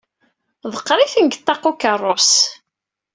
[0.73, 2.31] Ḍeqqer-iten deg ṭṭaq ukeṛṛus.